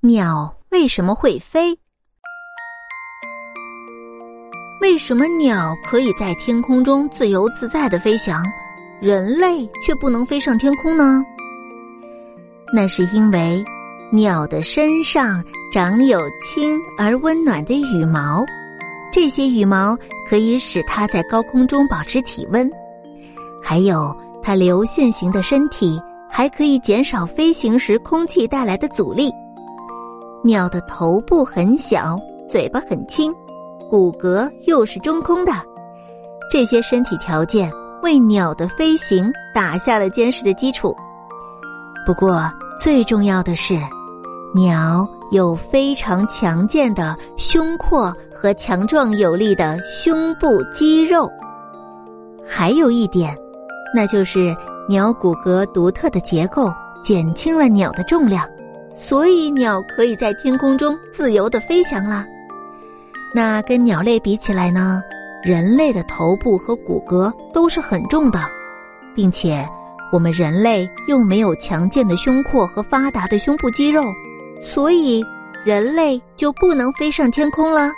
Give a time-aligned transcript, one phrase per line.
[0.00, 1.76] 鸟为什么会飞？
[4.80, 8.44] 为什么鸟可以在天空中自由自在的飞翔，
[9.00, 11.20] 人类却不能飞上天空呢？
[12.72, 13.64] 那是因为
[14.12, 15.42] 鸟的身上
[15.72, 18.44] 长有轻而温暖的羽毛，
[19.10, 19.98] 这些羽毛
[20.30, 22.70] 可以使它在高空中保持体温，
[23.60, 29.32] 还有它流线型的身体还可以减少飞行时空气带来的阻力。
[30.44, 33.34] 鸟的头部很小，嘴巴很轻，
[33.90, 35.52] 骨骼又是中空的，
[36.50, 40.94] 这些身体条件为鸟的飞行打下了坚实的基础。
[42.06, 42.40] 不过，
[42.78, 43.78] 最重要的是，
[44.54, 51.30] 鸟有非常强健的胸廓和强壮有力的胸部肌肉。
[52.46, 53.36] 还有一点，
[53.94, 54.56] 那就是
[54.88, 58.48] 鸟骨骼独特的结构减轻了鸟的重量。
[58.98, 62.26] 所以，鸟可以在天空中自由的飞翔了。
[63.32, 65.00] 那跟鸟类比起来呢？
[65.40, 68.40] 人类的头部和骨骼都是很重的，
[69.14, 69.66] 并且
[70.10, 74.02] 我们人类又没有强健的胸廓和发达的胸部肌肉，
[74.60, 75.24] 所以
[75.64, 77.92] 人类就不能飞上天空了。